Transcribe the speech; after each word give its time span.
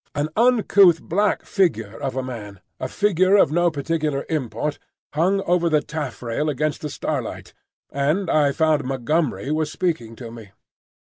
An 0.15 0.29
uncouth 0.35 0.99
black 0.99 1.45
figure 1.45 1.95
of 2.01 2.15
a 2.15 2.23
man, 2.23 2.59
a 2.79 2.87
figure 2.87 3.35
of 3.35 3.51
no 3.51 3.69
particular 3.69 4.25
import, 4.29 4.79
hung 5.13 5.43
over 5.43 5.69
the 5.69 5.83
taffrail 5.83 6.49
against 6.49 6.81
the 6.81 6.89
starlight, 6.89 7.53
and 7.91 8.27
I 8.27 8.51
found 8.51 8.83
Montgomery 8.83 9.51
was 9.51 9.71
speaking 9.71 10.15
to 10.15 10.31
me. 10.31 10.53